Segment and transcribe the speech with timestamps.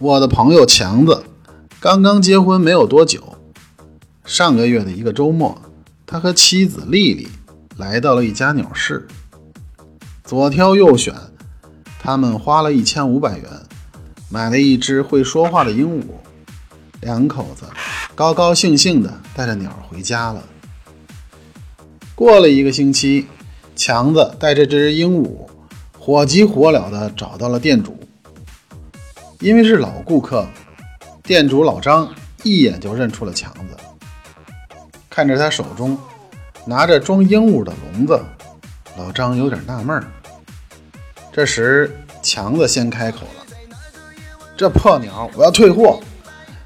[0.00, 1.24] 我的朋友强子
[1.78, 3.36] 刚刚结婚没有多久，
[4.24, 5.60] 上个月的一个周末，
[6.06, 7.28] 他和妻子丽丽
[7.76, 9.06] 来到了一家鸟市，
[10.24, 11.14] 左挑右选，
[11.98, 13.44] 他们花了一千五百元
[14.30, 16.04] 买了一只会说话的鹦鹉，
[17.02, 17.66] 两口子
[18.14, 20.42] 高高兴兴地带着鸟回家了。
[22.14, 23.26] 过了一个星期，
[23.76, 25.46] 强子带着这只鹦鹉
[25.98, 27.99] 火急火燎地找到了店主。
[29.40, 30.46] 因为是老顾客，
[31.22, 32.06] 店主老张
[32.42, 33.76] 一眼就认出了强子。
[35.08, 35.98] 看着他手中
[36.66, 38.22] 拿着装鹦鹉的笼子，
[38.98, 40.04] 老张有点纳闷儿。
[41.32, 41.90] 这时，
[42.20, 43.76] 强子先开口了
[44.58, 45.98] ：“这破鸟我要退货，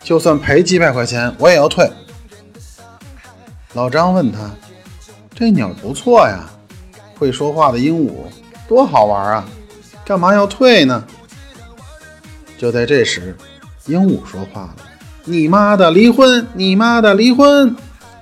[0.00, 1.90] 就算赔几百块钱我也要退。”
[3.74, 4.48] 老张问他
[5.34, 6.48] ：“这鸟不错呀，
[7.18, 8.12] 会说话的鹦鹉
[8.68, 9.44] 多好玩啊，
[10.04, 11.04] 干嘛要退呢？”
[12.60, 13.34] 就在这时，
[13.86, 14.76] 鹦鹉说话了
[15.24, 16.46] ：“你妈的，离婚！
[16.52, 17.74] 你妈的，离婚！”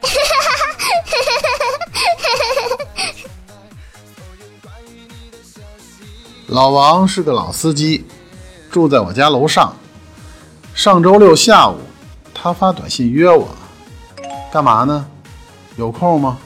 [6.47, 8.07] 老王是个老司机，
[8.71, 9.77] 住在我家楼上。
[10.73, 11.81] 上周六下午，
[12.33, 13.49] 他发短信约我，
[14.53, 15.05] 干嘛呢？
[15.75, 16.39] 有空吗？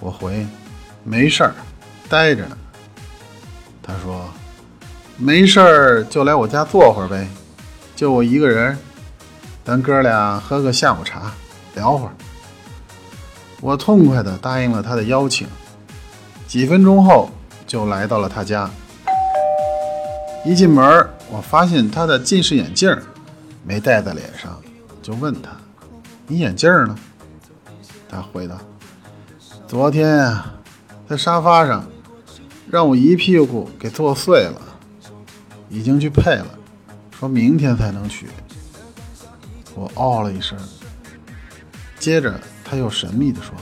[0.00, 0.46] 我回：
[1.04, 1.54] 没事儿，
[2.08, 2.56] 待着呢。
[5.18, 7.26] 没事儿就来我家坐会儿呗，
[7.94, 8.76] 就我一个人，
[9.64, 11.32] 咱哥俩喝个下午茶，
[11.74, 12.12] 聊会儿。
[13.62, 15.48] 我痛快地答应了他的邀请，
[16.46, 17.30] 几分钟后
[17.66, 18.70] 就来到了他家。
[20.44, 22.94] 一进门，我发现他的近视眼镜
[23.64, 24.60] 没戴在脸上，
[25.02, 25.50] 就问他
[26.28, 26.94] ：“你眼镜呢？”
[28.06, 28.58] 他回答
[29.66, 30.54] ：“昨天啊，
[31.08, 31.84] 在沙发上
[32.70, 34.60] 让我一屁股给坐碎了。”
[35.68, 36.58] 已经去配了，
[37.18, 38.28] 说明天才能取。
[39.74, 40.58] 我哦了一声，
[41.98, 43.52] 接着他又神秘地说：“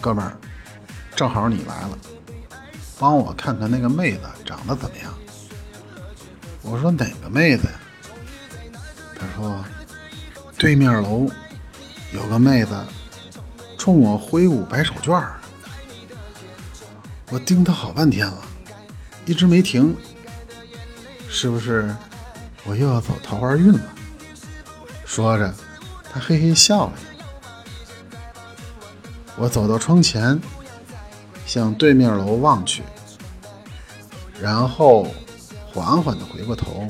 [0.00, 0.36] 哥们儿，
[1.14, 1.98] 正好你来了，
[2.98, 5.14] 帮我看看那个妹子长得怎么样。”
[6.62, 7.74] 我说：“哪个妹子呀？”
[9.18, 9.64] 他说
[10.58, 11.28] ：“对面楼
[12.12, 12.74] 有个妹子
[13.78, 15.38] 冲我挥舞白手绢儿。”
[17.30, 18.42] 我盯他好半天了，
[19.24, 19.96] 一直没停。
[21.34, 21.92] 是不是
[22.64, 23.80] 我又要走桃花运了？
[25.06, 25.52] 说着，
[26.12, 26.92] 他嘿嘿笑了。
[29.36, 30.38] 我走到窗前，
[31.46, 32.82] 向对面楼望去，
[34.40, 35.06] 然后
[35.72, 36.86] 缓缓地回过头，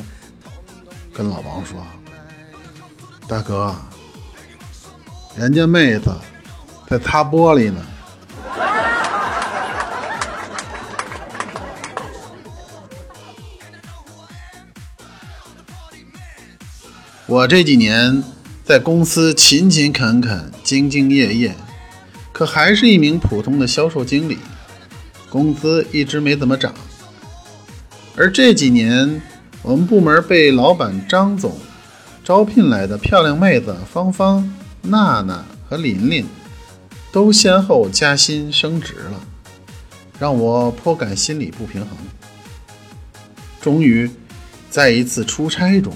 [1.14, 1.80] 跟老王说
[3.28, 3.74] ：“大哥，
[5.36, 6.12] 人家妹子
[6.88, 7.80] 在擦玻璃呢。”
[17.32, 18.22] 我这几年
[18.62, 21.54] 在公司勤勤恳恳、兢兢业业，
[22.30, 24.36] 可还是一名普通的销售经理，
[25.30, 26.74] 工资一直没怎么涨。
[28.16, 29.22] 而这几年，
[29.62, 31.56] 我们部门被老板张总
[32.22, 36.26] 招聘来的漂亮妹子芳芳、娜娜和琳琳，
[37.10, 39.18] 都先后加薪升职了，
[40.18, 41.88] 让我颇感心理不平衡。
[43.58, 44.10] 终于，
[44.68, 45.94] 在一次出差中。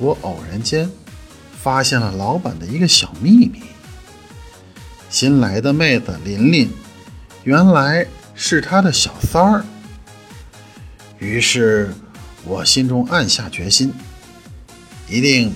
[0.00, 0.90] 我偶然间
[1.52, 3.60] 发现了老板的一个小秘密：
[5.10, 6.70] 新来的妹子琳琳，
[7.44, 9.62] 原来是他的小三儿。
[11.18, 11.92] 于是，
[12.46, 13.92] 我心中暗下决心，
[15.06, 15.52] 一定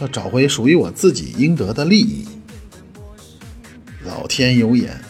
[0.00, 2.28] 要找回属于我自己应得的利益。
[4.04, 5.00] 老天有眼，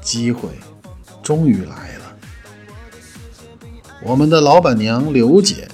[0.00, 0.48] 机会
[1.22, 2.16] 终于来了。
[4.02, 5.68] 我们的老板娘刘姐。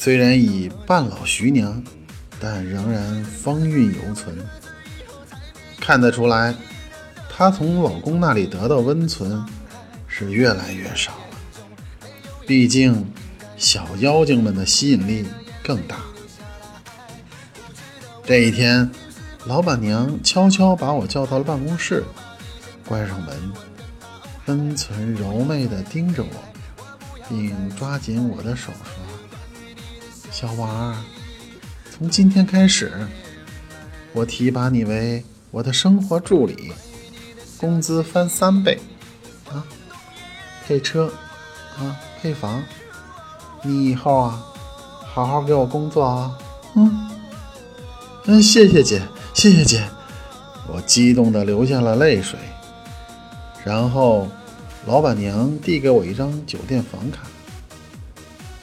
[0.00, 1.82] 虽然已半老徐娘，
[2.38, 4.38] 但仍然风韵犹存。
[5.80, 6.54] 看得出来，
[7.28, 9.44] 她从老公那里得到温存
[10.06, 12.08] 是越来越少了。
[12.46, 13.04] 毕竟，
[13.56, 15.26] 小妖精们的吸引力
[15.64, 15.96] 更大。
[18.24, 18.88] 这一天，
[19.46, 22.04] 老板娘悄悄把我叫到了办公室，
[22.86, 23.36] 关上门，
[24.46, 26.84] 温存柔媚地盯着我，
[27.28, 29.07] 并抓紧我的手说。
[30.40, 30.94] 小王，
[31.90, 32.92] 从今天开始，
[34.12, 36.72] 我提拔你为我的生活助理，
[37.56, 38.78] 工资翻三倍，
[39.50, 39.66] 啊，
[40.64, 41.12] 配车，
[41.76, 42.62] 啊，配房，
[43.64, 44.44] 你以后啊，
[45.12, 46.38] 好好给我工作啊，
[46.76, 47.10] 嗯，
[48.26, 49.02] 嗯，谢谢姐，
[49.34, 49.88] 谢谢姐，
[50.68, 52.38] 我激动的流下了泪水。
[53.64, 54.28] 然后，
[54.86, 57.22] 老板娘递给我一张酒店房卡，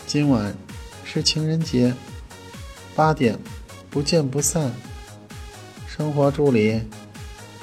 [0.08, 0.56] 今晚。
[1.16, 1.94] 是情人节，
[2.94, 3.40] 八点
[3.90, 4.74] 不见不散。
[5.88, 6.82] 生活助理，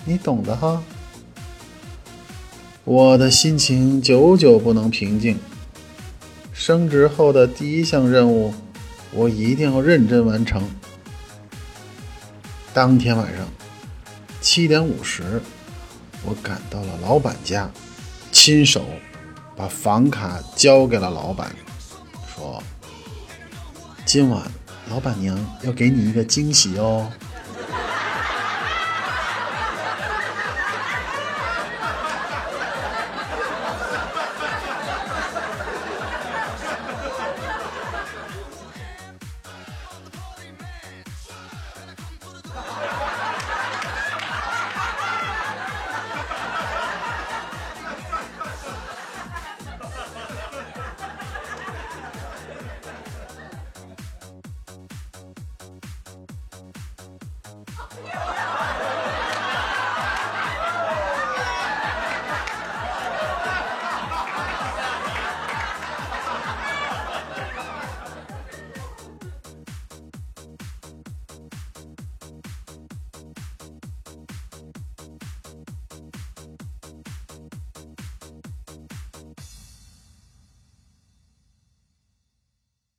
[0.06, 0.82] 你懂的哈。
[2.84, 5.38] 我的心情久久不能平静。
[6.54, 8.54] 升职后的第一项任务，
[9.10, 10.66] 我一定要认真完成。
[12.72, 13.46] 当天晚上
[14.40, 15.42] 七点五十，
[16.24, 17.70] 我赶到了老板家，
[18.30, 18.82] 亲手
[19.54, 21.54] 把房卡交给了老板，
[22.34, 22.62] 说
[24.04, 24.42] ：“今晚
[24.90, 27.10] 老板娘要给你一个惊喜哦。”